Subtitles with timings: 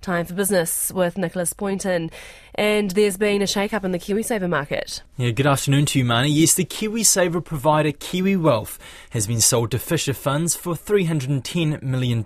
[0.00, 2.10] Time for business with Nicholas Poynton.
[2.54, 5.02] And there's been a shake up in the KiwiSaver market.
[5.16, 6.30] Yeah, good afternoon to you, Marnie.
[6.32, 8.78] Yes, the KiwiSaver provider Kiwi Wealth
[9.10, 12.24] has been sold to Fisher Funds for $310 million.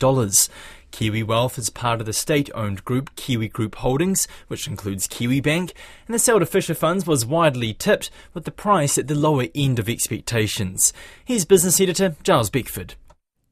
[0.92, 5.72] Kiwi Wealth is part of the state owned group Kiwi Group Holdings, which includes Kiwibank,
[6.06, 9.46] and the sale to Fisher Funds was widely tipped with the price at the lower
[9.56, 10.92] end of expectations.
[11.24, 12.94] Here's business editor Giles Beckford.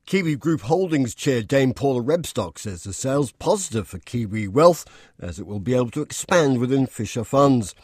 [0.05, 4.85] Kiwi Group Holdings Chair Dame Paula Rebstock says the sale's positive for Kiwi Wealth
[5.18, 7.75] as it will be able to expand within Fisher funds.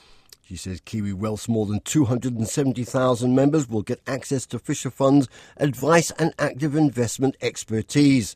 [0.42, 6.10] She says Kiwi Wealth's more than 270,000 members will get access to Fisher Funds advice
[6.18, 8.34] and active investment expertise.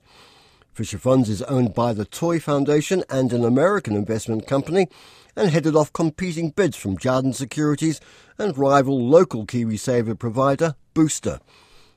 [0.73, 4.89] Fisher Funds is owned by the Toi Foundation and an American investment company
[5.35, 8.01] and headed off competing bids from Jarden Securities
[8.39, 11.41] and rival local KiwiSaver provider Booster.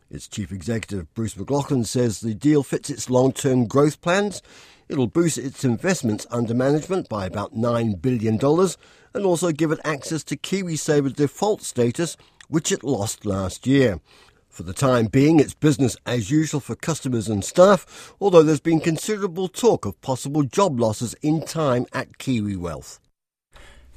[0.09, 4.41] Its chief executive, Bruce McLachlan, says the deal fits its long term growth plans.
[4.88, 10.23] It'll boost its investments under management by about $9 billion and also give it access
[10.26, 12.17] to KiwiSaver default status,
[12.50, 14.00] which it lost last year.
[14.48, 18.80] For the time being, it's business as usual for customers and staff, although there's been
[18.80, 23.00] considerable talk of possible job losses in time at Kiwi Wealth.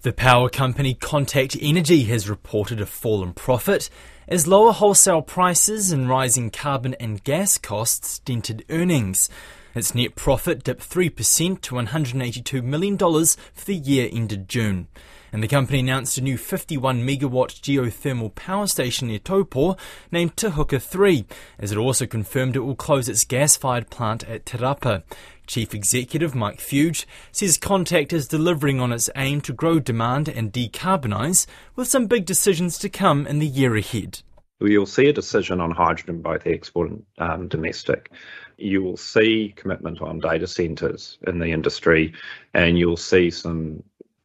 [0.02, 3.90] The power company Contact Energy has reported a fall in profit
[4.28, 9.30] as lower wholesale prices and rising carbon and gas costs dented earnings.
[9.74, 14.88] Its net profit dipped 3% to $182 million for the year ended June.
[15.32, 19.76] And the company announced a new 51 megawatt geothermal power station near Taupo
[20.10, 21.26] named Te Huka 3,
[21.58, 25.02] as it also confirmed it will close its gas fired plant at Te Rapa.
[25.48, 30.52] Chief Executive Mike Fuge says Contact is delivering on its aim to grow demand and
[30.52, 34.22] decarbonise, with some big decisions to come in the year ahead.
[34.60, 38.10] You'll see a decision on hydrogen, both export and um, domestic.
[38.56, 42.12] You will see commitment on data centres in the industry,
[42.54, 43.82] and you'll see some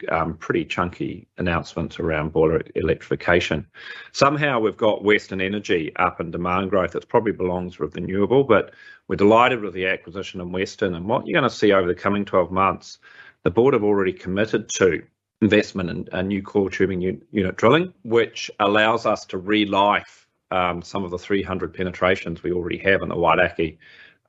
[0.09, 3.66] um, pretty chunky announcements around boiler electrification.
[4.12, 6.95] Somehow we've got Western Energy up in demand growth.
[6.95, 8.73] It probably belongs with renewable, but
[9.08, 10.95] we're delighted with the acquisition in Western.
[10.95, 13.00] And what you're going to see over the coming 12 months,
[13.44, 15.04] the board have already committed to
[15.42, 21.04] investment in a new coiled tubing unit drilling, which allows us to relife um, some
[21.04, 23.77] of the 300 penetrations we already have in the Wairakei,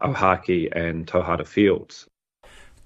[0.02, 2.08] Ohaki, and Tauhara fields.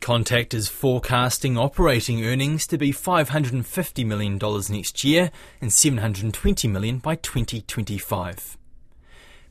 [0.01, 4.39] Contact is forecasting operating earnings to be $550 million
[4.71, 8.57] next year and 720 million by 2025.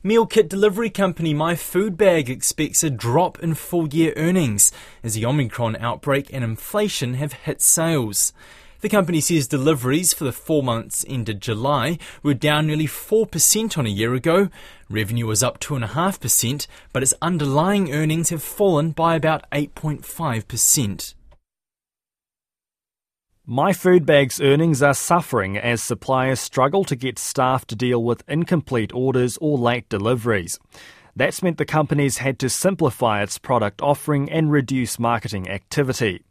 [0.02, 4.72] Meal kit delivery company My Food Bag expects a drop in full year earnings
[5.02, 8.32] as the Omicron outbreak and inflation have hit sales.
[8.80, 13.86] The company says deliveries for the four months ended July were down nearly 4% on
[13.86, 14.50] a year ago.
[14.88, 21.14] Revenue was up 2.5%, but its underlying earnings have fallen by about 8.5%.
[23.44, 28.22] My Food Bag's earnings are suffering as suppliers struggle to get staff to deal with
[28.28, 30.60] incomplete orders or late deliveries.
[31.16, 36.22] That's meant the company's had to simplify its product offering and reduce marketing activity.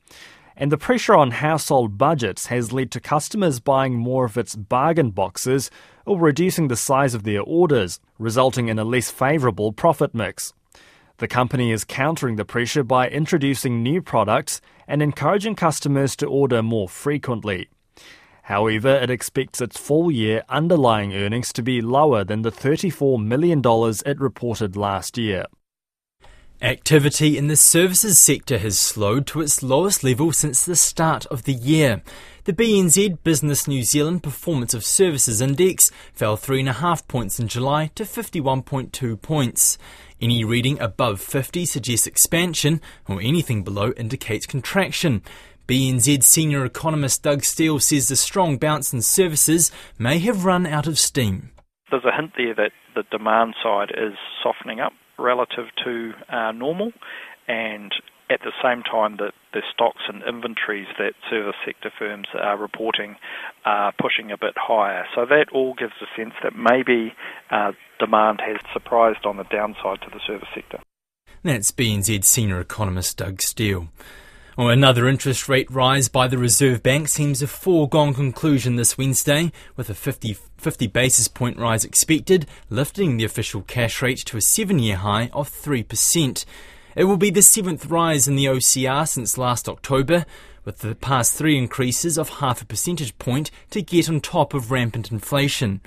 [0.59, 5.11] And the pressure on household budgets has led to customers buying more of its bargain
[5.11, 5.69] boxes
[6.03, 10.53] or reducing the size of their orders, resulting in a less favourable profit mix.
[11.17, 16.63] The company is countering the pressure by introducing new products and encouraging customers to order
[16.63, 17.69] more frequently.
[18.43, 23.61] However, it expects its full year underlying earnings to be lower than the $34 million
[24.05, 25.45] it reported last year.
[26.61, 31.43] Activity in the services sector has slowed to its lowest level since the start of
[31.43, 32.01] the year.
[32.45, 38.05] The BNZ Business New Zealand Performance of Services Index fell 3.5 points in July to
[38.05, 39.77] 51.2 points.
[40.19, 45.21] Any reading above 50 suggests expansion, or anything below indicates contraction.
[45.67, 50.87] BNZ senior economist Doug Steel says the strong bounce in services may have run out
[50.87, 51.51] of steam.
[51.91, 56.91] There's a hint there that the demand side is softening up relative to uh, normal,
[57.47, 57.93] and
[58.29, 63.15] at the same time that the stocks and inventories that service sector firms are reporting
[63.65, 65.05] are pushing a bit higher.
[65.15, 67.13] So that all gives a sense that maybe
[67.51, 70.79] uh, demand has surprised on the downside to the service sector.
[71.43, 73.89] That's BNZ senior economist Doug Steel.
[74.57, 79.51] Well, another interest rate rise by the Reserve Bank seems a foregone conclusion this Wednesday,
[79.75, 84.41] with a 50, 50 basis point rise expected, lifting the official cash rate to a
[84.41, 86.43] seven year high of 3%.
[86.95, 90.25] It will be the seventh rise in the OCR since last October,
[90.65, 94.71] with the past three increases of half a percentage point to get on top of
[94.71, 95.81] rampant inflation.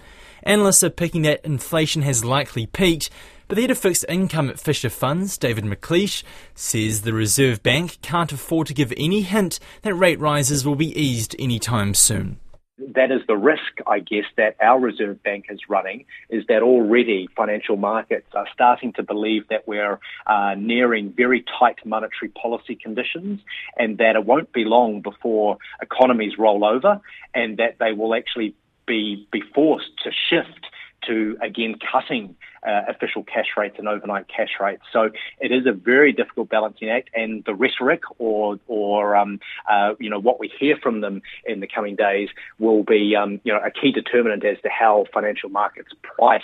[0.44, 3.11] Analysts are picking that inflation has likely peaked,
[3.50, 6.23] But the head of fixed income at Fisher Funds, David McLeish,
[6.55, 10.97] says the Reserve Bank can't afford to give any hint that rate rises will be
[10.97, 12.38] eased anytime soon.
[12.79, 17.29] That is the risk, I guess, that our Reserve Bank is running, is that already
[17.37, 19.99] financial markets are starting to believe that we're
[20.29, 23.41] uh, nearing very tight monetary policy conditions
[23.76, 27.00] and that it won't be long before economies roll over
[27.35, 28.55] and that they will actually
[28.87, 30.67] be, be forced to shift
[31.06, 32.37] to again cutting
[32.67, 34.82] uh, official cash rates and overnight cash rates.
[34.93, 35.11] So
[35.41, 40.11] it is a very difficult balancing act, and the rhetoric or or um, uh, you
[40.11, 43.61] know what we hear from them in the coming days will be um, you know
[43.61, 46.43] a key determinant as to how financial markets price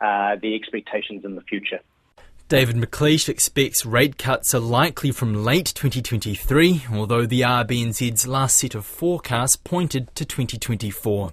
[0.00, 1.80] uh, the expectations in the future.
[2.48, 8.76] David McLeish expects rate cuts are likely from late 2023, although the RBNZ's last set
[8.76, 11.32] of forecasts pointed to 2024.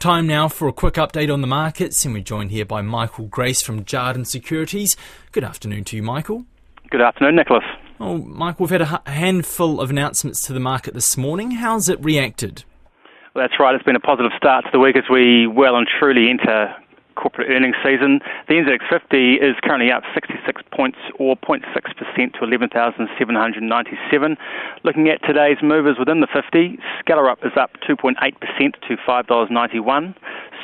[0.00, 3.26] Time now for a quick update on the markets, and we're joined here by Michael
[3.26, 4.96] Grace from Jarden Securities.
[5.30, 6.46] Good afternoon to you, Michael.
[6.88, 7.64] Good afternoon, Nicholas.
[7.98, 11.50] Well, Michael, we've had a handful of announcements to the market this morning.
[11.50, 12.64] How's it reacted?
[13.34, 13.74] Well, that's right.
[13.74, 16.74] It's been a positive start to the week as we well and truly enter
[17.20, 18.20] corporate earnings season.
[18.48, 21.60] The NZX 50 is currently up 66 points or 0.6%
[22.34, 24.36] to 11,797.
[24.82, 28.16] Looking at today's movers within the 50, Skellerup is up 2.8%
[28.88, 30.14] to $5.91.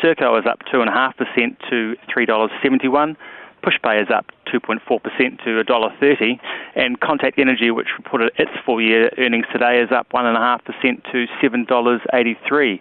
[0.03, 3.17] Serco is up 2.5% to $3.71.
[3.63, 6.39] Pushpay is up 2.4% to $1.30,
[6.77, 10.63] and Contact Energy, which reported its full year earnings today, is up 1.5%
[11.11, 12.81] to $7.83.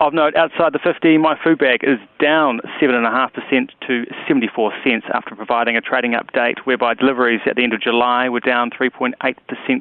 [0.00, 5.36] Of note, outside the 50, my food bag is down 7.5% to 74 cents after
[5.36, 9.14] providing a trading update whereby deliveries at the end of July were down 3.8%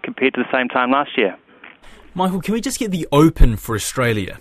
[0.04, 1.36] compared to the same time last year.
[2.14, 4.40] Michael, can we just get the open for Australia?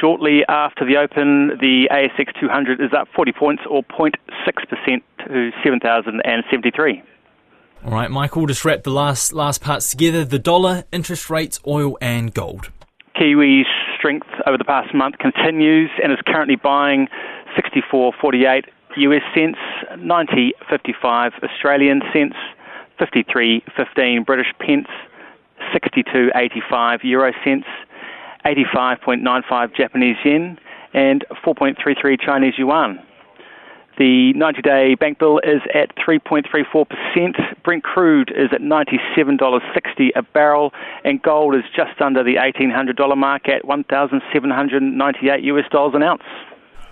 [0.00, 4.12] Shortly after the open, the ASX 200 is up 40 points or 0.6%
[5.26, 7.02] to 7,073.
[7.84, 10.24] All right, Michael, just wrap the last last parts together.
[10.24, 12.70] The dollar, interest rates, oil, and gold.
[13.14, 13.64] Kiwis
[14.04, 17.08] strength over the past month continues and is currently buying
[17.56, 18.64] 64.48
[18.96, 19.58] US cents,
[19.92, 22.36] 90.55 Australian cents,
[23.00, 24.88] 53.15 British pence,
[25.72, 27.66] 62.85 euro cents,
[28.44, 30.58] 85.95 Japanese yen,
[30.92, 33.00] and 4.33 Chinese yuan.
[33.96, 37.53] The 90 day bank bill is at 3.34%.
[37.64, 40.72] Brent crude is at $97.60 a barrel,
[41.02, 46.22] and gold is just under the $1,800 mark at 1,798 US dollars an ounce.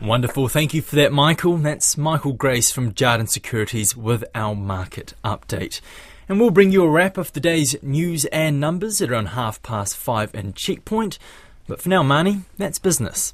[0.01, 0.49] Wonderful.
[0.49, 1.59] Thank you for that, Michael.
[1.59, 5.81] That's Michael Grace from Jarden Securities with our market update.
[6.29, 9.63] And we'll bring you a wrap of the day's news and numbers at around half
[9.63, 11.19] past five in Checkpoint.
[11.69, 13.31] But for now, Marnie, that's business.